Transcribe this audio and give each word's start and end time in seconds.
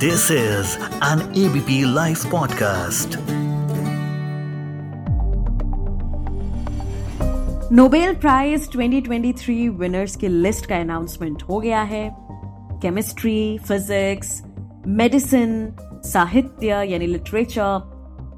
This 0.00 0.30
is 0.30 0.78
an 1.02 1.18
ABP 1.18 1.84
Life 1.96 2.22
podcast. 2.32 3.16
Nobel 7.72 8.14
prize 8.14 8.68
2023 8.68 9.68
winners 9.68 10.16
की 10.16 10.28
list 10.28 10.66
का 10.66 10.76
announcement 10.76 11.42
हो 11.42 11.60
गया 11.60 11.82
है। 11.82 12.16
केमिस्ट्री 12.82 13.58
फिजिक्स 13.58 14.42
मेडिसिन 14.86 15.76
साहित्य, 16.04 16.66
यानी 16.66 17.06
लिटरेचर 17.06 17.80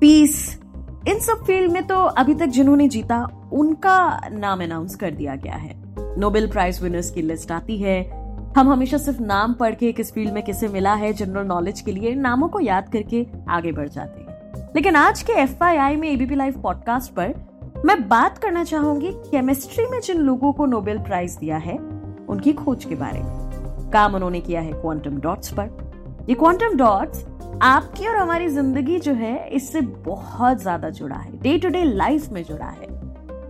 पीस 0.00 0.60
इन 1.08 1.18
सब 1.18 1.44
फ़ील्ड 1.46 1.72
में 1.72 1.86
तो 1.86 1.96
अभी 1.96 2.34
तक 2.34 2.46
जिन्होंने 2.46 2.88
जीता, 2.88 3.50
उनका 3.52 4.28
नाम 4.32 4.62
अनाउंस 4.62 4.94
कर 4.94 5.10
दिया 5.10 5.36
गया 5.36 5.54
है। 5.54 5.82
नोबेल 6.18 6.50
प्राइज 6.50 6.82
विनर्स 6.82 7.10
की 7.10 7.22
लिस्ट 7.22 7.52
आती 7.52 7.78
है। 7.78 8.21
हम 8.56 8.68
हमेशा 8.68 8.98
सिर्फ़ 8.98 9.20
नाम 9.22 9.52
पढ़ 9.54 9.74
के 9.74 9.90
किस 9.92 10.12
फ़ील्ड 10.12 10.32
में 10.32 10.42
किसे 10.42 10.68
मिला 10.68 10.94
है 10.94 11.12
जनरल 11.12 11.44
नॉलेज 11.46 11.80
के 11.80 11.92
लिए 11.92 12.14
नामों 12.14 12.48
को 12.48 12.60
याद 12.60 12.88
करके 12.88 13.24
आगे 13.48 13.70
बढ़ 13.72 13.88
जाते 13.88 14.20
हैं। 14.20 14.72
लेकिन 14.74 14.96
आज 14.96 15.22
के 15.22 15.32
एफआईआई 15.32 15.96
में 15.96 16.08
एबीपी 16.10 16.34
लाइव 16.34 16.60
पॉडकास्ट 16.62 17.12
पर 17.12 17.32
मैं 17.86 17.96
बात 18.08 18.36
करना 18.38 18.64
चाहूँगी 18.64 19.12
केमिस्ट्री 19.30 19.86
में 19.86 19.98
जिन 20.00 20.18
लोगों 20.18 20.52
को 20.52 20.66
नोबेल 20.66 20.98
प्राइज 20.98 21.36
दिया 21.36 21.56
है, 21.56 21.76
उनकी 22.28 22.52
खोज 22.52 22.84
के 22.84 22.94
बारे 22.94 23.20
में। 23.20 23.90
काम 23.92 24.14
उन्होंने 24.14 24.40
किया 24.40 24.60
है 24.60 24.72
क्वांटम 24.72 25.20
डॉट्स 25.20 25.52
पर। 25.52 26.26
ये 26.28 26.34
क्वांटम 26.34 26.76
डॉट्स 26.76 27.24
आपकी 27.62 28.06
और 28.08 28.16
हमारी 28.16 28.48
ज़िंदगी 28.48 28.98
जो 28.98 29.14
है, 29.14 29.48
इससे 29.48 29.80
बहुत 29.80 30.60
ज़्यादा 30.62 30.90
जुड़ा 30.90 31.16
है 31.16 31.38
डे 31.38 31.58
टू 31.58 31.68
डे 31.68 31.84
लाइफ 31.84 32.28
में 32.28 32.42
जुड़ा 32.44 32.66
है। 32.66 33.00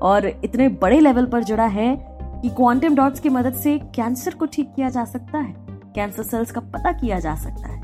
और 0.03 0.27
इतने 0.27 0.69
बड़े 0.69 1.01
लेवल 1.01 1.27
पर 1.27 1.43
जुड़ा 1.45 1.67
है 1.67 1.95
कि 2.43 2.49
क्वांटम 2.49 2.95
डॉट्स 2.95 3.21
की 3.21 3.29
मदद 3.29 3.53
से 3.53 3.79
कैंसर 3.97 4.35
को 4.35 4.47
ठीक 4.47 4.73
किया 4.77 4.89
जा 4.89 5.05
सकता 5.05 5.39
है। 5.39 5.55
कैंसर 5.95 6.23
सेल्स 6.23 6.51
का 6.53 6.61
पता 6.61 6.93
किया 6.93 7.19
जा 7.19 7.35
सकता 7.35 7.69
है। 7.69 7.81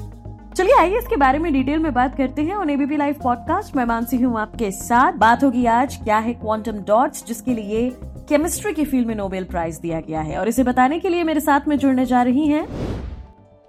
चलिए 0.55 0.75
आइए 0.79 0.99
इसके 0.99 1.17
बारे 1.17 1.39
में 1.39 1.53
डिटेल 1.53 1.79
में 1.79 1.93
बात 1.95 2.17
करते 2.17 2.43
हैं 2.43 2.55
और 2.55 2.71
एबीपी 2.71 2.97
लाइव 2.97 3.15
पॉडकास्ट 3.23 3.77
मैं 3.77 3.85
मानसी 3.85 4.17
हूँ 4.17 4.39
आपके 4.41 4.71
साथ। 4.71 5.13
बात 5.13 5.45
होगी 5.45 5.67
आज 5.67 5.97
क्या 5.97 6.19
है 6.19 6.35
क्वांटम 6.35 6.73
डॉट्स 6.73 7.27
जिसके 7.27 7.55
लिए 7.55 7.91
केमिस्ट्री 8.29 8.73
की 8.73 8.85
फ़ील्ड 8.85 9.07
में 9.07 9.15
नोबेल 9.15 9.45
प्राइज 9.45 9.79
दिया 9.79 10.01
गया 10.01 10.21
है। 10.21 10.39
और 10.39 10.49
इसे 10.49 10.65
बताने 10.65 10.99
के 10.99 11.09
लिए 11.09 11.25
मेरे 11.25 11.41
साथ 11.41 11.69
में 11.69 11.77
जुड़ने 11.79 12.07
जा 12.07 12.23
रही 12.23 12.47
हैं। 12.47 12.67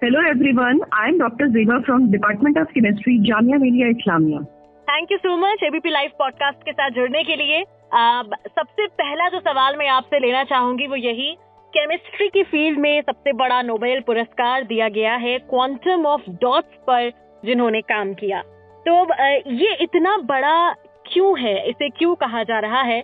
Hello 0.02 0.22
everyone, 0.28 0.78
I 0.98 1.08
am 1.10 1.18
Dr. 1.20 1.48
Zeba 1.54 1.78
from 1.86 2.06
Department 2.12 2.60
of 2.62 2.70
Chemistry, 2.76 3.16
Jamia 3.30 3.58
Millia 3.64 3.88
Islamia. 3.96 4.44
Thank 4.88 5.12
you 5.12 5.18
so 5.18 5.36
much 5.38 5.64
ABP 5.64 5.90
live 5.90 6.10
podcast 6.20 6.58
के 6.58 6.72
साथ 6.72 6.90
जुड़ने 6.90 7.24
के 7.24 7.36
लिए। 7.36 7.64
आ, 7.94 8.22
सबसे 8.24 8.86
पहला 8.88 9.28
जो 9.30 9.40
सवाल 9.40 9.76
मैं 9.78 9.88
आपसे 9.88 10.20
लेना 10.20 10.44
चाहूँगी 10.44 10.88
वो 10.88 10.96
यही 10.96 11.32
केमिस्ट्री 11.74 12.28
की 12.28 12.44
फ़ील्ड 12.44 12.80
में 12.80 13.02
सबसे 13.02 13.32
बड़ा 13.34 13.62
नोबेल 13.62 14.00
पुरस्कार 14.02 14.64
दिया 14.64 14.88
गया 14.90 15.14
है 15.16 15.38
क्वांटम 15.40 16.06
ऑफ़ 16.06 16.30
डॉट्स 16.42 16.78
पर 16.88 17.10
जिन्होंने 17.46 17.82
काम 17.82 18.14
किया। 18.14 18.42
तो 18.86 19.06
ये 19.54 19.76
इतना 19.82 20.18
बड़ा 20.18 20.72
क्यों 21.06 21.40
है? 21.40 21.70
इसे 21.70 21.90
क्यों 21.90 22.16
कहा 22.16 22.44
जा 22.44 22.60
रहा 22.60 22.82
है? 22.82 23.00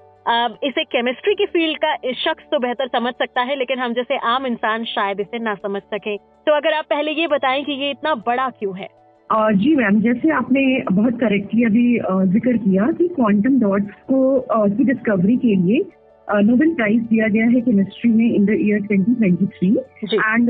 इसे 0.64 0.84
केमिस्ट्री 0.84 1.34
की 1.36 1.46
फ़ील्ड 1.46 1.78
का 1.78 1.96
शख्स 2.14 2.44
तो 2.52 2.60
बेहतर 2.60 2.88
समझ 2.88 3.14
सकता 3.14 3.42
है 3.42 3.56
लेकिन 3.56 3.80
हम 3.80 3.94
जैसे 3.94 4.18
आम 4.26 4.46
इंसान 4.48 4.86
शायद 4.86 5.20
इसे 5.20 5.40
ना 5.40 5.56
समझ 5.56 5.82
सके। 5.84 6.18
तो 6.18 6.56
अगर 6.56 6.74
आप 6.74 6.86
पहले 6.90 7.12
ये 7.12 7.28
बताएँ 7.28 7.64
कि 7.64 7.74
ये 7.74 7.90
इतना 7.92 8.16
बड़ा 8.28 8.50
क्यों 8.50 8.78
है? 8.78 8.88
जी 9.30 9.76
मैम 9.76 10.00
जैसे 10.02 10.30
आपने 10.30 10.62
बहुत 10.92 11.14
करेक्टली 11.20 11.64
अभी 11.64 11.98
ज़िक्र 12.34 12.58
किया 12.58 12.92
कि 12.92 13.08
क्वांटम 13.08 13.60
डॉट्स 13.60 13.94
को 14.10 14.18
की 14.50 14.84
डिस्कवरी 14.84 15.38
के 15.38 15.56
लिए 15.56 15.80
नोबेल 16.28 16.74
प्राइज 16.74 17.02
दिया 17.04 17.28
गया 17.28 17.46
है 17.46 17.62
केमिस्ट्री 17.62 18.12
में 18.12 18.26
in 18.26 18.46
the 18.46 18.58
year 18.60 18.82
2023 18.82 20.14
and 20.14 20.50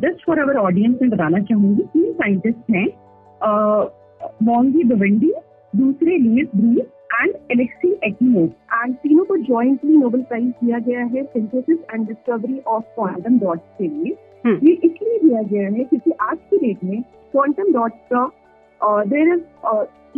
just 0.00 0.24
for 0.26 0.38
our 0.38 0.56
audience 0.56 0.98
में 1.02 1.10
बताना 1.10 1.38
चाहूँगी 1.40 1.82
तीन 1.92 2.12
साइंटिस्ट 2.12 2.70
हैं 2.70 2.86
मॉन्गी 4.42 4.84
बवेंडी 4.84 5.32
दूसरे 5.72 6.16
Louis 6.18 6.48
Brus 6.56 6.86
and 7.20 7.34
Alexei 7.52 7.90
Ekimov 8.04 8.44
and 8.74 8.94
तीनों 8.94 9.24
को 9.24 9.36
ज्वाइंटली 9.36 9.96
नोबेल 9.96 10.22
प्राइज 10.22 10.46
दिया 10.64 10.78
गया 10.78 11.04
है 11.04 11.24
synthesis 11.24 11.78
and 11.94 12.06
discovery 12.06 12.58
of 12.66 12.84
quantum 12.94 13.38
dots 13.38 13.68
के 13.78 13.88
लिए। 13.88 14.16
हम्म। 14.44 14.66
ये 14.66 14.72
इसलिए 14.72 15.18
दिया 15.18 15.42
गया 15.42 15.68
है 15.68 15.84
क्योंकि 15.84 16.10
आज 16.20 16.36
की 16.50 16.56
डेट 16.56 16.84
में 16.84 17.02
क्वांटम 17.36 17.72
डॉट्स 17.72 18.12
का 18.12 19.02
there 19.04 19.32
is 19.34 19.42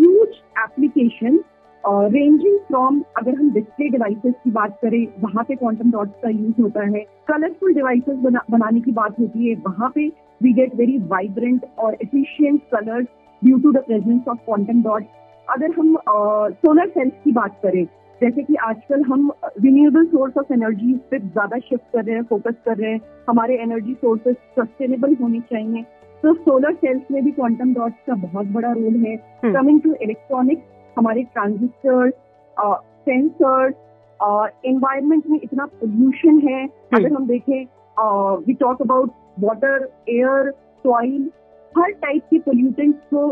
huge 0.01 0.43
application 0.65 1.41
ranging 1.85 2.59
from 2.69 3.01
अगर 3.19 3.35
हम 3.35 3.51
डिस्प्ले 3.53 3.89
डिवाइसेस 3.89 4.35
की 4.45 4.51
बात 4.51 4.79
करें 4.83 5.07
वहाँ 5.21 5.45
पे 5.49 5.55
क्वांटम 5.57 5.91
डॉट्स 5.91 6.13
का 6.23 6.29
यूज़ 6.29 6.61
होता 6.63 6.85
है। 6.87 7.05
कलरफुल 7.29 7.75
डिवाइसेस 7.75 8.17
बना, 8.19 8.41
बनाने 8.51 8.81
की 8.81 8.93
बात 8.93 9.19
होती 9.21 9.49
है। 9.49 9.55
वहाँ 9.67 9.91
पे 9.95 10.07
वी 10.43 10.53
गेट 10.53 10.75
वेरी 10.77 10.99
वाइब्रेंट 11.09 11.65
और 11.79 11.95
efficient 12.03 12.61
colours 12.73 13.07
due 13.43 13.59
to 13.59 13.73
the 13.73 13.83
presence 13.87 14.29
of 14.29 14.39
quantum 14.45 14.83
dots 14.83 15.07
अगर 15.49 15.75
हम 15.79 15.97
सोलर 16.07 16.87
uh, 16.87 16.95
सेल्स 16.95 17.13
की 17.25 17.33
बात 17.33 17.59
करें 17.63 17.85
जैसे 18.21 18.43
कि 18.43 18.55
आजकल 18.63 19.03
हम 19.05 19.31
रिन्यूएबल 19.45 20.07
सोर्स 20.07 20.37
ऑफ़ 20.39 20.53
एनर्जी 20.53 20.93
पे 21.11 21.19
ज़्यादा 21.19 21.59
शिफ्ट 21.59 21.93
कर 21.93 22.05
रहे 22.05 22.15
हैं 22.17 22.23
फोकस 22.31 22.55
कर 22.65 22.77
रहे 22.77 22.91
हैं। 22.93 23.01
हमारे 23.29 23.57
एनर्जी 23.63 23.95
सोर्सेस 23.95 24.37
सस्टेनेबल 24.59 25.15
होने 25.23 25.41
चाहिए। 25.53 25.85
तो 26.23 26.33
सोलर 26.35 26.75
सेल्स 26.75 27.11
में 27.11 27.23
भी 27.25 27.31
क्वांटम 27.31 27.73
डॉट्स 27.75 27.97
का 28.07 28.15
बहुत 28.17 28.47
बड़ा 28.47 28.73
रोल 28.73 28.95
है 29.05 29.17
कमिंग 29.45 29.81
टू 29.81 29.93
इलेक्ट्रॉनिक्स 29.95 30.63
हमारे 30.97 31.23
ट्रांजिस्टर्स 31.25 32.13
सेंसर्स 33.05 33.75
एनवायरमेंट 34.67 35.27
में 35.27 35.39
इतना 35.43 35.67
पोल्यूशन 35.75 36.41
है 36.49 36.63
हम्म। 36.63 36.97
अगर 36.97 37.15
हम 37.15 37.27
देखें 37.27 37.65
we 38.47 38.55
talk 38.55 38.83
about 38.83 39.11
water 39.41 39.89
air 40.09 40.51
soil 40.85 41.31
her 41.75 41.91
type 42.03 42.23
के 42.31 42.39
पोल्यूटेंट्स 42.41 42.99
को 43.15 43.29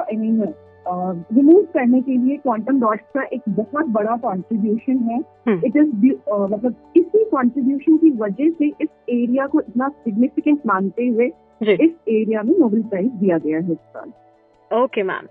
आई 0.00 0.16
मीन 0.16 0.42
रिमूव 0.86 1.62
करने 1.74 2.00
के 2.00 2.16
लिए 2.16 2.36
क्वांटम 2.36 2.80
डॉट्स 2.80 3.04
का 3.14 3.22
एक 3.32 3.42
बहुत 3.50 3.86
बड़ा 3.90 4.16
कॉन्ट्रीब्यूशन 4.18 4.98
है 5.02 5.18
इट 5.18 5.48
हम्म। 5.48 5.80
इज़ 5.80 5.94
मतलब 6.26 6.74
इसी 6.96 7.24
कॉन्ट्रीब्यूशन 7.30 7.96
की 7.96 8.10
वजह 8.16 8.50
से 8.50 8.66
इस 8.80 8.88
एरिया 9.10 9.46
को 9.46 9.60
इतना 9.60 9.88
सिग्निफिकेंट 9.88 10.60
मानते 10.66 11.06
हुए 11.06 11.30
इस 11.70 11.90
एरिया 12.10 12.42
में 12.42 12.52
नोबेल 12.58 12.82
प्राइज 12.82 13.10
दिया 13.12 13.38
गया 13.38 13.58
है 13.58 13.72
इस 13.72 13.78
साल। 13.78 14.12
ओके 14.70 15.02
मैम 15.02 15.26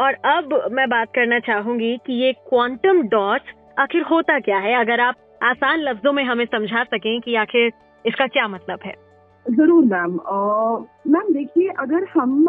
और 0.00 0.14
अब 0.26 0.54
मैं 0.72 0.88
बात 0.90 1.08
करना 1.14 1.38
चाहूँगी 1.40 1.96
कि 2.06 2.12
ये 2.14 2.32
क्वांटम 2.48 3.02
डॉट्स 3.08 3.54
आखिर 3.78 4.02
होता 4.02 4.38
क्या 4.40 4.58
है? 4.58 4.74
अगर 4.80 5.00
आप 5.00 5.16
आसान 5.42 5.80
लफ्जों 5.80 6.12
में 6.12 6.22
हमें 6.24 6.44
समझा 6.46 6.82
सकें 6.84 7.20
कि 7.20 7.34
आखिर 7.36 7.70
इसका 8.04 8.26
क्या 8.26 8.46
मतलब 8.48 8.78
है। 8.84 8.94
ज़रूर 9.46 9.84
मैम 9.84 10.12
मैम 11.12 11.32
देखिए 11.34 11.68
अगर 11.80 12.06
हम 12.14 12.42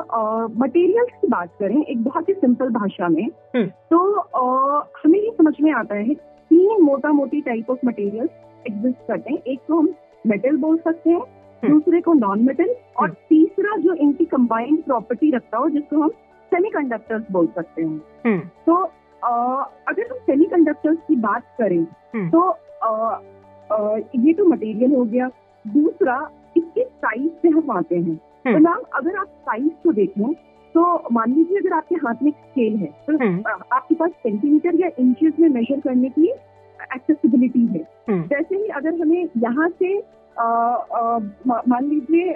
मटेरियल्स 0.59 1.11
की 1.21 1.27
बात 1.27 1.55
करें 1.59 1.75
एक 1.77 2.03
बहुत 2.03 2.29
ही 2.29 2.33
सिंपल 2.33 2.69
भाषा 2.71 3.07
में 3.09 3.23
हम्म। 3.55 3.65
तो 3.65 4.19
आ, 4.19 4.83
हमें 5.03 5.19
ये 5.19 5.31
समझ 5.37 5.53
में 5.61 5.71
आता 5.73 5.95
है 5.95 6.13
तीन 6.13 6.81
मोटा 6.81 7.11
मोटी 7.11 7.41
टाइप 7.41 7.69
ऑफ़ 7.69 7.85
मटेरियल्स 7.85 8.29
एग्जिस्ट 8.67 9.07
करते 9.07 9.33
हैं। 9.33 9.41
एक 9.43 9.59
तो 9.67 9.79
हम 9.79 9.93
मेटल 10.25 10.57
बोल 10.57 10.77
सकते 10.77 11.09
हैं। 11.09 11.21
दूसरे 11.63 12.01
को 12.01 12.13
नॉन 12.13 12.43
मेटल 12.45 12.75
और 12.97 13.07
हम्म। 13.07 13.13
तीसरा 13.29 13.75
जो 13.77 13.93
इनकी 13.95 14.25
कंबाइंड 14.25 14.83
प्रॉपर्टी 14.83 15.31
रखता 15.31 15.57
हो 15.57 15.69
जिसको 15.69 16.01
हम 16.01 16.09
सेमीकंडक्टर्स 16.51 17.23
बोल 17.31 17.47
सकते 17.55 17.83
हैं 17.83 18.39
तो 18.65 18.75
आ, 19.21 19.63
अगर 19.87 20.11
हम 20.11 20.17
सेमीकंडक्टर्स 20.25 20.97
की 21.07 21.15
बात 21.15 21.43
करें 21.61 21.83
तो 22.29 22.41
आ, 22.83 22.89
आ, 23.69 23.97
ये 24.15 24.33
तो 24.33 24.45
मटेरियल 24.45 24.95
हो 24.95 25.03
गया 25.05 25.29
दूसरा 25.65 26.17
इसके 26.57 26.83
साइज़ 26.83 27.29
से 27.41 27.49
हम 27.49 27.71
आते 27.71 27.95
हैं 27.95 28.15
तो 28.15 28.49
हम्म। 28.49 28.63
मैम 28.63 28.81
अगर 28.95 29.15
आप 29.17 29.27
साइज़ 29.41 29.69
को 29.83 29.91
देखें 29.91 30.33
तो 30.75 30.83
मान 31.11 31.33
लीजिए 31.33 31.57
अगर 31.59 31.73
आपके 31.73 31.95
हाथ 31.95 32.23
में 32.23 32.31
स्केल 32.31 32.75
है 32.75 32.87
तो 33.07 33.17
हम्म। 33.17 33.53
आपके 33.73 33.95
पास 33.95 34.11
सेंटीमीटर 34.23 34.75
या 34.75 34.89
इंचेस 34.99 35.33
में 35.39 35.47
मेजर 35.49 35.79
करने 35.79 36.09
की 36.09 36.27
एक्सेसिबिलिटी 36.79 37.65
है 37.67 37.85
हम्म। 38.09 38.23
जैसे 38.23 38.55
ही 38.55 38.67
अगर 38.69 39.01
हमें 39.01 39.29
यहाँ 39.37 39.69
से 39.69 39.97
मान 40.39 41.85
लीजिए 41.85 42.35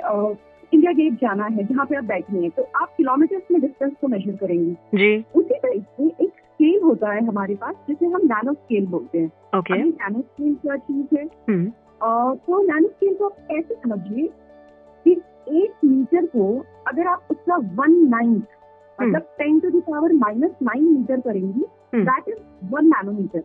इंडिया 0.74 0.92
गेट 0.94 1.14
जाना 1.14 1.46
है 1.46 1.64
जहाँ 1.66 1.86
पे 1.86 1.96
आप 1.96 2.04
बैठे 2.04 2.38
हैं 2.38 2.50
तो 2.50 2.64
आप 2.76 2.94
किलोमीटर 2.98 3.42
में 3.52 3.62
डिस्टेंस 3.62 3.94
को 4.02 4.08
मेजर 4.08 4.36
करेंगे। 4.36 4.98
जी। 4.98 5.26
उसी 5.36 5.56
तरीके 5.56 6.08
एक 6.24 6.30
स्केल 6.30 6.82
होता 6.84 7.12
है 7.12 7.26
हमारे 7.26 7.56
पास 7.56 7.76
जिसे 7.88 8.06
हम 8.06 8.22
नैनो 8.24 8.54
स्केल 8.54 8.86
बोलते 8.88 9.20
हैं। 9.20 9.32
Okay. 9.60 9.78
नैनो 9.78 10.22
स्केल 10.22 10.56
क्या 10.56 10.76
चीज़ 10.76 11.16
है? 11.18 11.26
तो 11.28 12.62
नैनो 12.64 12.88
स्केल 12.88 13.14
को 13.14 13.26
आप 13.26 13.38
कैसे 13.52 13.76
समझिए 13.76 14.28
कि 15.06 15.12
एक 15.62 15.86
मीटर 15.86 16.26
को 16.26 16.66
अगर 16.88 17.08
आप 17.08 17.28
उसका 17.32 17.56
वन 17.56 17.94
नाइन्थ 18.10 18.44
मतलब 19.02 19.22
ten 19.40 19.60
to 19.60 19.70
the power 19.70 20.14
minus 20.14 20.52
nine 20.64 20.84
metre 20.84 21.20
करेंगी 21.20 21.66
दैट 21.96 22.30
इज़ 22.30 22.38
वन 22.74 22.86
नैनोमीटर 22.86 23.44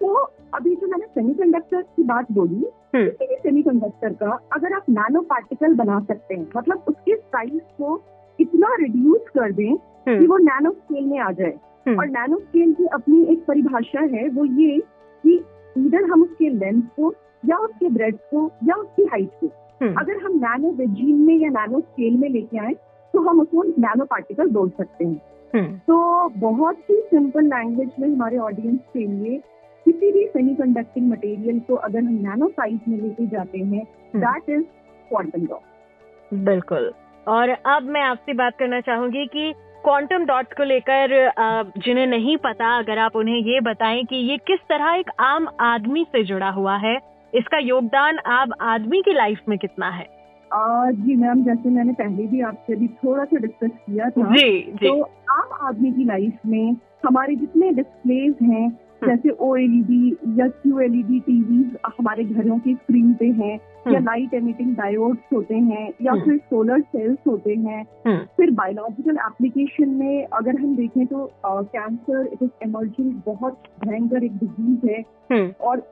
तो 0.00 0.14
अभी 0.54 0.74
जो 0.74 0.86
मैंने 0.86 1.06
सेमीकंडक्टर 1.06 1.82
की 1.82 2.02
बात 2.04 2.32
बोली 2.32 2.64
हम्म। 2.94 3.06
किसी 3.06 3.26
भी 3.26 3.36
सेमीकंडक्टर 3.42 4.12
का 4.14 4.38
अगर 4.52 4.72
आप 4.72 4.84
नैनो 4.90 5.20
पार्टिकल 5.30 5.74
बना 5.74 6.00
सकते 6.00 6.34
हैं 6.34 6.46
मतलब 6.56 6.84
उसके 6.88 7.16
साइज़ 7.16 7.60
को 7.78 8.00
इतना 8.38 8.74
रिड्यूस 8.80 9.28
कर 9.28 9.52
दें 9.52 9.70
हम्म। 9.70 10.18
कि 10.18 10.26
वो 10.26 10.36
नैनो 10.38 10.70
स्केल 10.70 11.04
में 11.04 11.18
आ 11.18 11.30
जाए 11.32 11.58
हम्म। 11.86 11.98
और 11.98 12.08
नैनो 12.08 12.38
स्केल 12.38 12.72
की 12.74 12.86
अपनी 12.92 13.22
एक 13.32 13.44
परिभाषा 13.46 14.00
है 14.14 14.28
वो 14.28 14.44
ये 14.60 14.78
कि 15.24 15.34
इधर 15.76 16.04
हम 16.04 16.22
उसके 16.22 16.48
लेंथ 16.48 16.82
को 16.96 17.14
या 17.44 17.56
उसके 17.56 17.88
ब्रेड 17.88 18.16
को 18.30 18.50
या 18.64 18.74
उसकी 18.74 19.04
हाइट 19.04 19.30
को 19.40 19.46
हम्म, 19.82 19.94
अगर 19.94 20.24
हम 20.24 20.36
नैनो 20.36 20.70
वेजीन 20.72 21.16
में 21.16 21.36
या 21.36 21.48
नैनो 21.50 21.80
स्केल 21.80 22.16
में 22.16 22.28
लेके 22.28 22.58
आए 22.58 22.74
तो 23.14 23.20
हम 23.20 23.40
उसको 23.40 23.62
नैनो 23.62 24.04
पार्टिकल 24.04 24.48
बोल 24.50 24.68
सकते 24.68 25.04
हैं 25.04 25.20
हम्म, 25.52 25.76
तो 25.78 26.28
बहुत 26.38 26.78
ही 26.90 27.00
सिंपल 27.10 27.44
लैंग्वेज 27.44 27.90
में 28.00 28.08
हमारे 28.08 28.38
ऑडियंस 28.38 28.80
के 28.92 29.06
लिए 29.06 29.40
किसी 29.88 30.12
भी 30.12 30.24
सेमी 30.26 30.54
कंडक्टिंग 30.54 31.10
मटेरियल 31.10 31.58
को 31.58 31.74
अगर 31.74 31.98
हम 31.98 32.14
नैनो 32.22 32.48
साइज़ 32.48 32.80
में 32.88 32.96
लेके 32.98 33.26
जाते 33.26 33.58
हैं। 33.58 33.84
दैट 34.16 34.50
इज़ 34.50 34.62
क्वांटम 35.10 35.46
डॉट 35.46 36.34
बिल्कुल। 36.44 36.92
और 37.26 37.48
अब 37.48 37.82
मैं 37.82 38.00
आपसे 38.00 38.32
बात 38.32 38.56
करना 38.58 38.80
चाहूँगी 38.80 39.26
कि 39.26 39.52
क्वांटम 39.84 40.24
डॉट 40.24 40.52
को 40.52 40.64
लेकर 40.64 41.30
जिन्हें 41.78 42.06
नहीं 42.06 42.36
पता 42.36 42.76
अगर 42.78 42.98
आप 42.98 43.16
उन्हें 43.16 43.36
ये 43.36 43.60
बताएँ 43.60 44.04
कि 44.04 44.16
ये 44.30 44.36
किस 44.46 44.60
तरह 44.68 44.94
एक 44.94 45.10
आम 45.20 45.48
आदमी 45.60 46.04
से 46.12 46.22
जुड़ा 46.24 46.50
हुआ 46.50 46.76
है 46.76 46.96
इसका 47.32 47.58
योगदान 47.58 48.18
आम 48.32 48.52
आदमी 48.60 49.02
की 49.02 49.12
लाइफ 49.12 49.40
में 49.48 49.58
कितना 49.58 49.88
है? 49.88 50.06
आ, 50.50 50.90
जी 50.90 51.16
मैम 51.16 51.42
जैसे 51.44 51.68
मैंने 51.68 51.92
पहले 51.92 52.26
भी 52.26 52.40
आपसे 52.40 52.76
भी 52.76 52.88
थोड़ा 52.88 53.24
सा 53.24 53.36
डिस्कस 53.36 53.70
किया 53.86 54.10
था 54.10 54.34
जी 54.34 54.50
जी। 54.72 54.88
तो 54.88 55.02
आम 55.30 55.66
आदमी 55.68 55.92
की 55.92 56.04
लाइफ 56.04 56.38
में 56.46 56.76
हमारे 57.06 57.34
जितने 57.36 57.70
डिस्प्लेज 57.70 58.36
हैं 58.42 58.68
जैसे 59.04 59.30
ओएलईडी 59.40 60.16
या 60.38 60.46
क्यू 60.48 60.78
एलईडी 60.80 61.18
टीवी 61.20 61.62
हमारे 61.86 62.24
घरों 62.24 62.58
की 62.58 62.74
स्क्रीन 62.74 63.12
पे 63.14 63.26
हैं 63.26 63.52
या 63.52 63.88
हम्म, 63.88 64.04
लाइट 64.04 64.34
एमिटिंग 64.34 64.74
डायोड्स 64.76 65.32
होते 65.32 65.54
हैं 65.54 65.88
या 66.02 66.12
हम्म। 66.12 66.24
फिर 66.24 66.36
सोलर 66.50 66.80
सेल्स 66.80 67.18
होते 67.26 67.54
हैं। 67.54 67.82
हम्म, 68.06 68.18
फिर 68.36 68.50
बायोलॉजिकल 68.50 69.18
एप्लीकेशन 69.26 69.88
में 69.88 70.26
अगर 70.32 70.58
हम 70.60 70.74
देखें 70.76 71.06
तो 71.06 71.30
कैंसर 71.46 72.26
इट 72.32 72.42
इज़ 72.42 72.50
इमर्जिंग 72.62 73.12
बहुत 73.26 73.62
भयंकर 73.86 74.24
एक 74.24 74.36
डिज़ीज़ 74.38 74.90
है। 74.90 75.04
हम्म, 75.32 75.50
और 75.60 75.82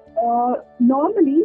नॉर्मली 0.83 1.43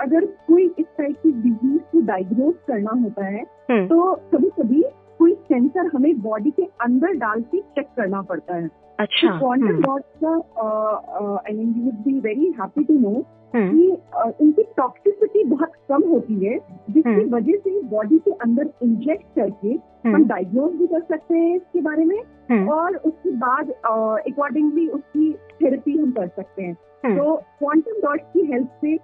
अगर 0.00 0.26
कोई 0.48 0.66
इस 0.78 0.86
टाइप 0.98 1.16
की 1.22 1.32
डिज़ीज़ 1.32 1.80
को 1.92 2.00
डायग्नोज 2.06 2.54
करना 2.68 3.00
होता 3.02 3.26
है 3.26 3.42
हम्म, 3.70 3.86
तो 3.86 4.14
कभी 4.32 4.50
कभी 4.60 4.84
कोई 5.18 5.34
सेंसर 5.48 5.90
हमें 5.94 6.20
बॉडी 6.22 6.50
के 6.50 6.62
अंदर 6.82 7.12
डाल 7.18 7.40
के 7.42 7.58
चेक 7.58 7.86
करना 7.96 8.22
पड़ता 8.22 8.54
है। 8.54 8.68
अच्छा 8.98 9.38
क्वांटम 9.38 9.80
डॉट्स 9.80 10.24
का 10.24 10.32
I 11.46 11.52
mean 11.52 11.72
you 11.76 11.84
would 11.84 11.94
be 12.04 12.18
very 12.20 12.54
happy 12.60 12.84
to 12.84 12.98
know 12.98 13.24
hmm, 13.54 13.70
कि 13.70 14.44
इनकी 14.44 14.62
टॉक्सिसिटी 14.76 15.44
बहुत 15.44 15.72
कम 15.88 16.02
होती 16.02 16.34
है 16.46 16.58
जिसकी 16.90 17.08
हम्म। 17.10 17.36
वजह 17.36 17.56
से 17.56 17.82
बॉडी 17.82 18.18
के 18.18 18.30
अंदर 18.30 18.70
इंजेक्ट 18.82 19.26
करके 19.34 19.74
हम 20.08 20.24
डायग्नोज 20.24 20.72
भी 20.72 20.86
कर 20.86 21.00
सकते 21.00 21.34
हैं 21.34 21.56
इसके 21.56 21.80
बारे 21.80 22.04
में 22.04 22.66
और 22.68 22.96
उसके 22.96 23.30
बाद 23.30 23.70
अकॉर्डिंगली 23.70 24.88
उसकी 24.88 25.32
थेरेपी 25.62 25.96
हम 25.98 26.10
कर 26.10 26.28
सकते 26.28 26.62
हैं। 26.62 26.74
तो 27.16 27.36
क्वांटम 27.58 28.00
डॉट्स 28.02 28.24
की 28.24 28.46
हेल्प 28.52 28.68
से 28.80 28.96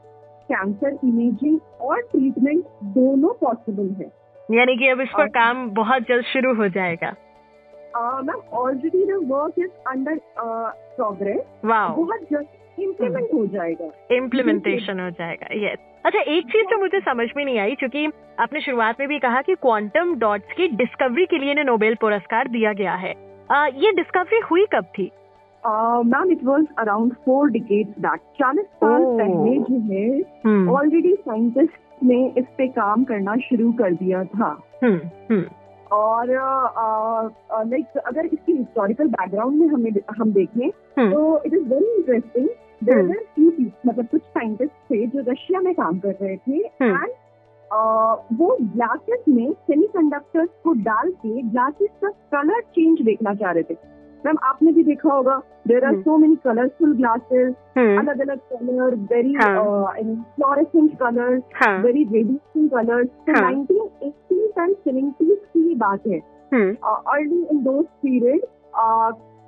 कैंसर 0.51 0.99
इमेजिंग 1.05 1.59
और 1.81 2.01
ट्रीटमेंट 2.01 2.65
दोनों 2.95 3.33
पॉसिबल 3.41 3.89
है। 4.01 4.11
यानी 4.49 4.77
कि 4.77 4.89
अब 4.89 5.01
इस 5.01 5.09
पर 5.09 5.27
काम 5.29 5.69
बहुत 5.71 6.03
जल्द 6.03 6.25
शुरू 6.25 6.55
हो 6.55 6.69
जाएगा। 6.69 7.15
Ma'am 7.97 8.41
already 8.53 9.05
the 9.05 9.21
work 9.29 9.55
is 9.59 9.71
under 9.89 10.21
progress 10.39 11.43
बहुत 11.65 12.21
जल्द 12.33 12.47
इम्प्लीमेंट 12.81 13.29
हो 13.35 13.47
जाएगा। 13.47 13.91
इम्प्लीमेंटेशन 14.13 15.01
हो 15.01 15.11
जाएगा 15.11 15.49
यस 15.67 15.79
अच्छा 16.05 16.21
एक 16.21 16.45
चीज़ 16.45 16.67
जो 16.67 16.79
मुझे 16.79 17.01
समझ 17.01 17.27
में 17.37 17.45
नहीं 17.45 17.59
आई 17.59 17.75
क्योंकि 17.75 18.07
आपने 18.41 18.61
शुरुआत 18.61 19.01
में 19.01 19.09
भी 19.09 19.19
कहा 19.19 19.43
कि 19.43 19.55
क्वांटम 19.55 20.15
डॉट्स 20.19 20.53
की 20.53 20.69
डिस्कवरी 20.77 21.27
के 21.27 21.39
लिए 21.39 21.51
इन्हें 21.51 21.65
नोबेल 21.65 21.95
पुरस्कार 21.95 22.49
दिया 22.49 22.73
गया 22.73 22.95
है। 22.95 23.15
आ, 23.51 23.67
ये 23.67 23.93
डिस्कवरी 23.93 24.41
हुई 24.51 24.65
कब 24.75 24.85
थी? 24.99 25.11
Ma'am 26.07 26.31
it 26.31 26.45
was 26.45 26.67
around 26.79 27.13
four 27.25 27.51
decades 27.51 28.01
back 28.01 28.21
चालीस 28.39 28.67
साल। 28.67 29.05
पहले 29.19 29.59
जो 29.59 29.81
है 29.91 30.19
हम्म। 30.47 30.71
ऑलरेडी 30.71 31.15
साइंटिस्ट 31.15 32.05
ने 32.05 32.27
इस 32.39 32.45
पे 32.59 32.69
काम 32.69 33.05
करना 33.05 33.37
शुरू 33.37 33.73
कर 33.73 33.95
दिया 33.95 34.25
था। 34.25 34.51
हम्म 35.93 36.37
uh, 36.39 37.31
uh, 37.57 37.73
like, 37.73 37.97
अगर 38.07 38.27
इसकी 38.27 38.53
हिस्टोरिकल 38.53 39.09
बैकग्राउंड 39.09 39.61
में 39.61 39.67
हमें 39.69 39.91
हम 40.19 40.33
देखें 40.33 40.69
हम्म, 40.69 41.13
तो 41.13 41.43
it 41.47 41.55
is 41.55 41.63
very 41.63 41.97
interesting 41.97 42.49
hmm. 42.93 43.71
मतलब 43.87 44.07
कुछ 44.07 44.23
साइंटिस्ट 44.23 44.73
थे 44.73 45.07
जो 45.07 45.31
रशिया 45.33 45.61
में 45.61 45.75
काम 45.75 45.99
कर 45.99 46.17
रहे 46.23 46.37
थे 46.37 46.59
एंड 46.83 47.09
uh, 47.71 48.39
वो 48.39 48.57
ग्लासेस 48.61 49.25
में 49.29 49.53
सेमीकंडक्टर्स 49.53 50.49
को 50.65 50.73
डाल 50.73 51.11
के 51.11 51.43
ग्लासेस 51.43 51.91
का 52.05 52.09
कलर 52.09 52.61
चेंज 52.61 53.01
देखना 53.03 53.35
चाह 53.35 53.51
रहे 53.51 53.63
थे। 53.63 54.00
मैम 54.27 54.37
आपने 54.45 54.73
भी 54.73 54.83
देखा 54.85 55.13
होगा 55.13 55.41
there 55.69 55.85
are 55.85 55.93
hmm. 55.93 56.03
So 56.03 56.17
many 56.17 56.37
colourful 56.45 56.97
glasses 56.97 57.55
hmm, 57.79 57.99
अलग 57.99 58.21
अलग 58.21 58.39
कलर 58.53 58.95
वेरी। 59.13 59.35
फ्लोरेसेंट 60.37 60.99
कलर्स 60.99 61.43
हाँ। 61.63 61.77
वेरी 61.83 62.05
कलर्स 62.05 63.09
तो 63.27 63.33
हाँ। 63.33 63.53
1980s 63.53 64.59
एंड 64.59 64.77
70s 64.87 65.37
की 65.53 65.75
बात 65.75 66.07
है। 66.07 66.21
हम्म, 66.53 66.75
अर्ली 66.85 67.43
इन 67.53 67.63
दो 67.63 67.81
पीरियड 67.83 68.41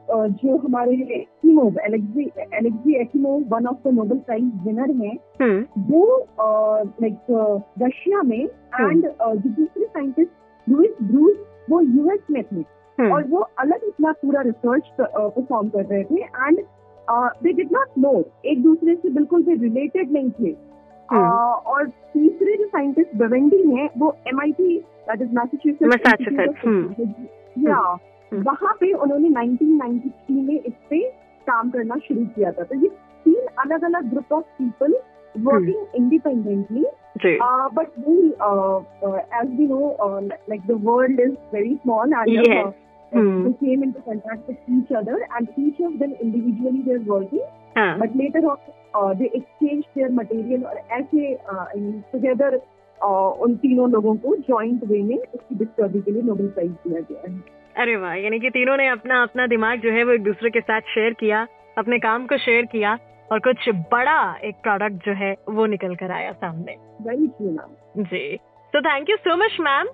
जो 0.08 0.56
हमारे 0.56 0.94
Ekimov 1.16 1.78
Alexei 1.84 2.30
Alexei 2.54 2.94
Ekimov 3.00 3.44
one 3.48 3.66
of 3.66 3.88
the 3.88 3.92
Nobel 3.94 4.18
prize 4.18 4.50
winner 4.66 4.90
हैं 5.04 5.16
हम्म, 5.42 5.64
वो 5.90 6.26
लाइक 7.02 7.16
रशिया 7.82 8.22
में 8.22 8.38
एंड 8.38 9.06
जो 9.06 9.48
दूसरे 9.48 9.84
साइंटिस्ट 9.84 10.30
लुइस 10.66 10.96
ब्रूस 11.02 11.36
वो 11.70 11.80
यूएस 11.80 12.20
में 12.30 12.42
थे। 12.42 12.56
हम्म, 12.56 12.64
और 13.10 13.24
वो 13.24 13.48
अलग 13.58 13.80
इतना 13.84 14.12
पूरा 14.12 14.40
रिसर्च 14.40 14.82
परफॉर्म 15.00 15.68
कर 15.68 15.84
रहे 15.84 16.04
थे 16.04 16.14
and 16.14 16.58
they 17.10 17.52
did 17.52 17.68
not 17.72 17.86
know 17.98 18.24
एक 18.44 18.62
दूसरे 18.62 18.94
से 18.94 19.10
बिल्कुल 19.10 19.42
भी 19.42 19.54
रिलेटेड 19.54 20.12
नहीं 20.12 20.30
थे। 20.30 20.72
हम्म। 21.10 21.22
Uh, 21.22 21.66
और 21.66 21.88
तीसरे 21.88 22.56
जो 22.56 22.66
साइंटिस्ट 22.66 23.16
बवेंडी 23.16 23.70
हैं 23.70 23.90
वो 23.98 24.16
M 24.28 24.40
I 24.40 24.52
T 24.52 24.78
that 24.78 25.22
is. 25.22 25.38
या 27.68 27.98
हम्म। 28.32 28.42
वहाँ 28.42 28.74
पे 28.80 28.92
उन्होंने 28.92 29.28
1993 29.28 30.48
में 30.48 30.60
इस 30.60 30.72
पे 30.90 30.98
काम 31.46 31.70
करना 31.70 31.94
शुरू 31.96 32.26
किया 32.26 32.52
था। 32.52 32.62
तो 32.62 32.74
ये 32.74 32.88
तीन 33.24 33.46
अलग 33.58 33.84
अलग 33.84 34.10
group 34.10 34.32
of 34.32 34.44
people 34.44 34.94
working 35.38 35.86
independently 35.94 36.84
ji 37.16 37.38
Uh, 37.38 37.68
but 37.76 37.86
we, 38.06 38.14
uh, 38.48 38.76
uh, 39.06 39.18
as 39.40 39.48
we 39.58 39.66
know, 39.70 39.96
uh, 40.04 40.20
like 40.52 40.62
the 40.70 40.76
world 40.88 41.20
is 41.26 41.34
very 41.54 41.74
small, 41.74 42.14
and 42.20 42.30
Yes. 42.30 42.72
Uh, 43.12 43.18
Hmm. 43.18 43.44
they 43.44 43.52
came 43.60 43.82
into 43.82 44.00
contact 44.02 44.48
with 44.48 44.68
each 44.68 44.92
other, 44.92 45.16
and 45.30 45.48
each 45.58 45.80
of 45.80 45.98
them 45.98 46.12
individually 46.20 46.82
they're 46.86 47.06
working, 47.08 47.46
हाँ 47.76 47.98
but 47.98 48.14
later 48.16 48.42
on 48.50 48.58
uh, 48.94 49.10
they 49.14 49.30
exchange 49.34 49.84
their 49.96 50.10
material 50.12 50.64
और 50.66 50.78
ऐसे 50.92 51.32
uh, 51.46 51.64
I 51.66 51.76
mean, 51.76 52.02
together 52.14 52.50
uh, 53.00 53.30
उन 53.44 53.56
तीनों 53.56 53.90
लोगों 53.90 54.14
को 54.24 54.36
joint 54.48 54.86
way 54.90 55.02
में 55.04 55.16
इसकी 55.16 55.54
discovery 55.54 56.00
के 56.00 56.10
लिए 56.10 56.22
नोबेल 56.22 56.48
प्राइज 56.48 56.70
दिया 56.86 57.00
गया 57.00 57.22
है 57.26 57.40
अरे 57.76 57.96
वाह 57.96 58.14
यानी 58.14 58.38
कि 58.40 58.50
तीनों 58.50 58.76
ने 58.76 58.88
अपना 58.88 59.22
अपना 59.22 59.46
दिमाग 59.46 59.80
जो 59.80 59.92
है 59.92 60.04
वो 60.04 60.12
एक 60.12 60.22
दूसरे 60.22 60.50
के 60.50 60.60
साथ 60.60 60.94
शेयर 60.94 61.12
किया 61.20 61.46
अपने 61.78 61.98
काम 61.98 62.26
को 62.26 62.38
शेयर 62.38 62.66
किया 62.72 62.98
और 63.30 63.38
कुछ 63.40 63.68
बड़ा 63.92 64.16
एक 64.44 64.56
प्रोडक्ट 64.62 65.04
जो 65.06 65.12
है 65.20 65.34
वो 65.50 65.66
निकल 65.66 65.94
कर 66.02 66.10
आया 66.10 66.32
सामने 66.40 66.76
जी 67.98 68.24
तो 68.72 68.80
thank 68.80 69.10
you 69.10 69.16
so 69.16 69.36
much 69.36 69.56
ma'am 69.60 69.86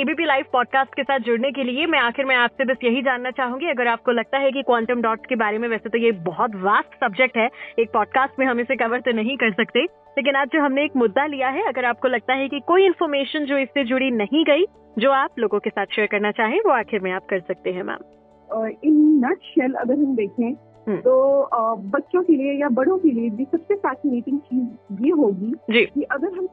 ABP 0.00 0.24
live 0.24 0.44
podcast 0.52 0.94
के 0.94 1.02
साथ 1.02 1.20
जुड़ने 1.20 1.50
के 1.52 1.62
लिए 1.64 1.86
मैं 1.86 1.98
आखिर 1.98 2.24
में 2.24 2.34
आपसे 2.36 2.64
बस 2.64 2.84
यही 2.84 3.00
जानना 3.02 3.30
चाहूँगी। 3.30 3.66
अगर 3.70 3.86
आपको 3.88 4.12
लगता 4.12 4.38
है 4.38 4.50
कि 4.52 4.62
क्वांटम 4.62 5.00
डॉट्स 5.02 5.26
के 5.28 5.36
बारे 5.36 5.58
में 5.58 5.68
वैसे 5.68 5.88
तो 5.88 5.98
ये 5.98 6.12
बहुत 6.28 6.54
वास्ट 6.62 6.94
सब्जेक्ट 7.04 7.36
है, 7.36 7.48
एक 7.78 7.90
पॉडकास्ट 7.92 8.38
में 8.38 8.46
हम 8.46 8.60
इसे 8.60 8.76
कवर 8.76 9.00
तो 9.00 9.12
नहीं 9.12 9.36
कर 9.36 9.52
सकते। 9.52 9.82
लेकिन 10.18 10.36
आज 10.36 10.48
जो 10.48 10.60
हमने 10.60 10.84
एक 10.84 10.96
मुद्दा 10.96 11.26
लिया 11.26 11.48
है, 11.48 11.62
अगर 11.68 11.84
आपको 11.84 12.08
लगता 12.08 12.34
है 12.34 12.48
कि 12.48 12.60
कोई 12.66 12.86
इन्फॉर्मेशन 12.86 13.44
जो 13.44 13.58
इससे 13.58 13.84
जुड़ी 13.84 14.10
नहीं 14.12 14.44
गई, 14.44 14.64
जो 14.96 15.10
आप 15.12 15.38
लोगों 15.38 15.58
के 15.58 15.70
साथ 15.70 15.94
शेयर 15.94 16.08
करना 16.08 16.30
चाहें, 16.32 16.60
वो 16.60 16.72
आखिर 16.72 17.00
में 17.00 17.12
आप 17.12 17.26
कर 17.30 17.40
सकते 17.40 17.72
हैं 17.72 17.82
मैम 17.82 18.68
इन 18.84 19.24
नट 19.24 19.38
शेल 19.44 19.72
अगर 19.74 19.94
हम 19.94 20.14
देखें। 20.16 20.52
तो 20.88 21.14
uh, 21.54 21.78
बच्चों 21.92 22.22
के 22.22 22.32
लिए 22.32 22.52
या 22.52 22.68
बड़ों 22.68 22.98
के 22.98 23.10
लिए 23.10 23.30
भी 23.30 23.44
सबसे 23.44 23.74
फैसिनेटिंग 23.74 24.38
चीज़ 24.38 25.04
ये 25.04 25.10
होगी 25.10 25.52
कि 25.86 26.02
अगर 26.02 26.32
हम 26.32 26.48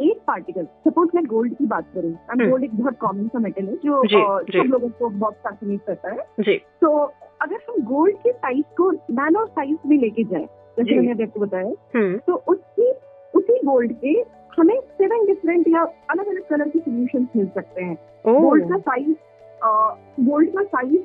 एक 0.00 0.18
पार्टिकल 0.26 0.64
सपोज़ 0.64 1.10
मैं 1.14 1.24
गोल्ड 1.26 1.54
की 1.54 1.66
बात 1.66 1.86
करूँ 1.94 2.10
हम्म। 2.10 2.40
एंड 2.42 2.50
गोल्ड 2.50 2.64
एक 2.64 2.74
बहुत 2.74 2.96
कॉमन 2.98 3.28
सा 3.28 3.38
मेटल 3.38 3.64
है 3.64 3.74
जी। 3.76 4.58
सब 4.58 4.70
लोगों 4.70 4.88
को 4.88 5.08
बहुत 5.08 5.34
फैसिनेट 5.34 5.80
करता 5.86 6.10
है। 6.10 6.18
तो 6.80 6.90
अगर 7.42 7.58
हम 7.68 7.82
गोल्ड 7.84 8.16
के 8.16 8.32
साइज़ 8.32 8.74
को 8.76 8.90
नैनो 8.90 9.44
साइज़ 9.46 9.88
में 9.88 9.96
लेके 9.98 10.24
जाए 10.24 10.44
जैसे 10.78 10.94
मैंने 10.96 11.10
अभी 11.10 11.22
आपको 11.22 11.40
बताया 11.40 11.72
हम्म। 11.96 12.18
तो 12.18 12.34
उसकी 12.48 12.90
उसी 13.34 13.60
गोल्ड 13.64 13.92
के 13.92 14.12
हमें 14.58 14.78
सेवन 14.80 15.26
डिफरेंट 15.26 15.68
या 15.68 15.82
अलग 16.10 16.26
अलग 16.26 16.48
कलर 16.48 16.68
के 16.68 16.78
सोल्यूशन 16.78 17.28
मिल 17.36 17.46
सकते 17.48 17.84
हैं। 17.84 17.94
गोल्ड 18.26 18.68
का 18.68 18.78
साइज़ 18.78 19.14
गोल्ड 20.20 20.48
का 20.48 20.62
साइज़ 20.62 20.96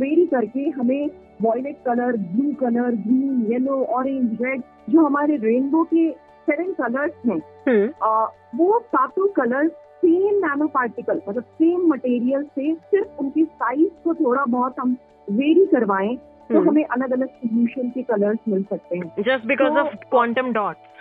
वेरी 0.00 0.26
करके 0.26 0.68
हमें 0.70 1.10
violet 1.42 1.76
colour 1.86 2.16
blue 2.16 2.52
colour 2.60 2.90
green 2.96 3.46
yellow 3.50 3.82
orange 3.94 4.42
red 4.42 4.62
जो 4.90 5.06
हमारे 5.06 5.36
रेनबो 5.36 5.82
के 5.84 6.10
सेवन 6.48 6.72
कलर्स 6.72 7.12
हैं। 7.26 7.40
हम्म। 7.68 8.58
वो 8.58 8.78
सातों 8.86 9.26
कलर 9.36 9.68
सेम 9.68 10.34
नैनो 10.38 10.66
पार्टिकल 10.68 11.20
मतलब 11.28 11.42
सेम 11.42 11.86
मटेरियल 11.88 12.42
से 12.54 12.74
सिर्फ़ 12.74 13.20
उनके 13.20 13.44
साइज़ 13.44 14.02
को 14.04 14.14
थोड़ा 14.14 14.44
बहुत 14.48 14.74
हम 14.80 14.96
वेरी 15.28 15.66
करवाएँ 15.66 16.16
तो 16.16 16.54
हम्म। 16.54 16.68
हमें 16.68 16.84
अलग 16.84 17.12
अलग 17.12 17.28
सोल्यूशन 17.28 17.88
के 17.90 18.02
कलर्स 18.02 18.38
मिल 18.48 18.62
सकते 18.62 18.96
हैं। 18.96 19.22
Just 19.22 19.46
because 19.46 19.78
of 19.78 19.94
quantum 20.10 20.52
dots 20.52 20.92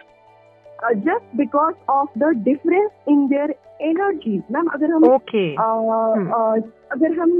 just 0.98 1.36
because 1.38 1.76
of 1.90 2.20
the 2.20 2.30
difference 2.44 2.92
in 3.10 3.28
their 3.28 3.56
energy 3.84 4.38
ma'am 4.52 4.68
अगर 4.74 4.92
हम 4.92 5.04
ओके 5.06 5.46
अ, 5.56 5.62
अ, 5.62 6.62
अगर 6.92 7.20
हम 7.20 7.32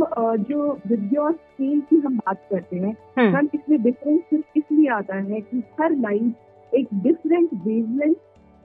जो 0.50 0.72
विद्या 0.88 1.22
और 1.22 1.34
स्केल 1.34 1.80
की 1.90 2.00
हम 2.06 2.18
बात 2.18 2.42
करते 2.52 2.76
हैं 2.76 2.96
मैम 3.34 3.50
इसमें 3.54 3.82
डिफरेंस 3.84 4.20
सिर्फ़ 4.30 4.58
इसलिए 4.58 4.90
आता 4.94 5.16
है 5.16 5.42
कि 5.42 5.64
हर 5.82 5.96
लाइट 5.98 6.76
एक 6.76 6.88
डिफरेंट 7.04 7.50
वेवलेंथ 7.66 8.16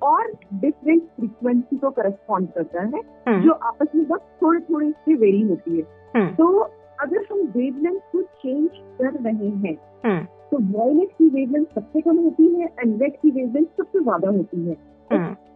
और 0.02 0.32
डिफरेंट 0.54 1.02
फ्रीक्वेंसी 1.16 1.76
को 1.76 1.90
करस्पॉन्ड 1.90 2.48
करता 2.54 2.82
है 2.82 2.88
हम्म, 3.28 3.40
जो 3.42 3.52
आपस 3.52 3.86
में 3.94 4.06
बस 4.08 4.20
थोड़े 4.42 4.60
थोड़े 4.60 4.90
सी 4.90 5.14
वेरी 5.14 5.42
होती 5.42 5.76
है। 5.76 5.82
तो 6.36 6.46
अगर 7.00 7.26
हम 7.32 7.40
वेवलेंथ 7.56 7.98
को 8.12 8.22
चेंज 8.22 8.68
कर 9.00 9.12
रहे 9.22 9.48
हैं 9.66 9.74
तो 10.50 10.58
वॉयलेट 10.78 11.08
की 11.18 11.28
वेवलेंथ 11.28 11.64
सबसे 11.74 12.00
कम 12.00 12.16
होती 12.16 12.46
है 12.54 12.66
एंड 12.80 13.02
रेड 13.02 13.16
की 13.22 13.30
वेवलेंथ 13.30 13.66
सबसे 13.76 14.00
ज़्यादा 14.00 14.28
होती 14.28 14.64
है। 14.68 14.76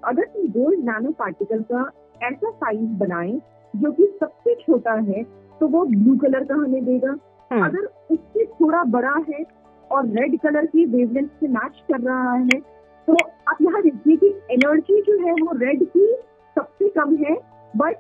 अगर 0.05 0.27
हम 0.37 0.47
गोल्ड 0.53 0.85
नैनो 0.85 1.11
पार्टिकल 1.19 1.63
का 1.73 1.83
ऐसा 2.23 2.51
साइज़ 2.51 2.99
बनाएँ 2.99 3.41
जो 3.75 3.93
कि 3.93 4.07
सबसे 4.21 4.55
छोटा 4.57 4.93
है 5.09 5.23
तो 5.61 5.67
वो 5.69 5.85
ब्लू 5.85 6.17
कलर 6.19 6.45
का 6.45 6.55
हमें 6.55 6.85
देगा। 6.85 7.11
हम्म, 7.51 7.65
अगर 7.65 7.85
उससे 8.11 8.45
थोड़ा 8.61 8.83
बड़ा 8.91 9.15
है 9.29 9.45
और 9.91 10.07
रेड 10.09 10.39
कलर 10.41 10.67
की 10.67 10.85
वेवलेंथ 10.87 11.29
से 11.41 11.49
मैच 11.49 11.83
कर 11.91 12.01
रहा 12.01 12.33
है 12.33 12.61
तो 13.09 13.17
आप 13.49 13.59
यहाँ 13.63 13.83
देखिए 13.83 14.17
कि 14.17 14.29
एनर्जी 14.51 15.01
जो 15.03 15.19
है 15.27 15.33
वो 15.33 15.57
रेड 15.59 15.85
की 15.87 16.07
सबसे 16.57 16.89
कम 16.99 17.17
है 17.17 17.37
बट 17.75 17.97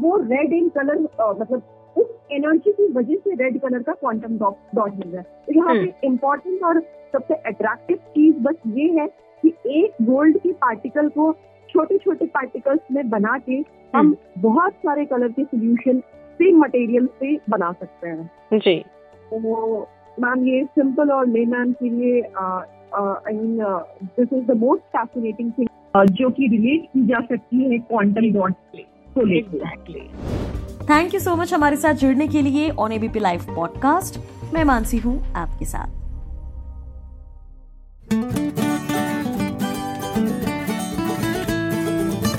वो 0.00 0.16
रेड 0.22 0.52
इन 0.52 0.68
कलर 0.68 1.00
मतलब 1.00 1.62
उस 1.96 2.06
एनर्जी 2.32 2.72
की 2.72 2.86
वजह 2.92 3.16
से 3.16 3.34
रेड 3.34 3.60
कलर 3.60 3.82
का 3.82 3.92
क्वांटम 3.92 4.38
डॉट 4.38 4.74
डॉट 4.74 4.94
मिल 4.94 5.08
रहा 5.08 5.20
है। 5.20 5.44
तो 5.46 5.52
यहाँ 5.52 5.74
पे 5.74 6.06
इम्पोर्टेंट 6.06 6.62
और 6.64 6.80
सबसे 7.12 7.34
अट्रैक्टिव 7.34 7.96
चीज़ 8.14 8.36
बस 8.42 8.56
ये 8.76 8.88
है 9.00 9.06
कि 9.42 9.52
एक 9.78 10.04
गोल्ड 10.04 10.38
के 10.38 10.52
पार्टिकल 10.62 11.08
को 11.08 11.30
छोटे 11.72 11.98
छोटे 11.98 12.26
पार्टिकल्स 12.26 12.80
में 12.92 13.08
बना 13.10 13.36
के 13.48 13.62
हम 13.94 14.14
बहुत 14.38 14.72
सारे 14.72 15.04
कलर 15.04 15.28
के 15.28 15.44
सोल्यूशन 15.44 16.00
सेम 16.40 16.60
मटेरियल 16.60 17.06
से 17.20 17.36
बना 17.50 17.72
सकते 17.72 18.08
हैं। 18.08 18.58
जी। 18.58 18.78
तो 19.30 19.80
मैम 20.20 20.46
ये 20.46 20.64
सिंपल 20.64 21.10
और 21.10 21.26
लेमैन 21.28 21.72
के 21.72 21.88
लिए 21.88 22.20
I 22.20 23.34
mean 23.34 23.58
this 24.02 24.32
is 24.32 24.44
the 24.44 24.56
most 24.56 24.82
fascinating 24.96 25.52
thing 25.58 25.68
जो 26.10 26.30
कि 26.30 26.48
रिलेट 26.48 26.86
की 26.86 27.06
जा 27.06 27.20
सकती 27.20 27.62
है 27.64 27.78
क्वांटम 27.78 28.32
डॉट 28.32 28.54
को 29.14 29.28
exactly 29.36 30.08
thank 30.90 31.14
you 31.14 31.20
so 31.20 31.36
much 31.36 31.54
हमारे 31.54 31.76
साथ 31.76 31.94
जुड़ने 31.94 32.28
के 32.28 32.42
लिए 32.42 32.68
ऑन 32.78 32.92
एबीपी 32.92 33.20
लाइव 33.20 33.54
पॉडकास्ट 33.56 34.20
मैं 34.54 34.64
मानसी 34.64 34.98
हूँ 34.98 35.18
आपके 35.36 35.64
साथ। 35.64 35.99